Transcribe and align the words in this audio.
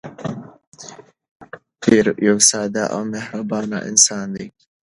پییر 1.81 2.05
یو 2.27 2.37
ساده 2.49 2.83
او 2.93 3.01
مهربان 3.13 3.69
انسان 3.89 4.27
دی. 4.35 4.45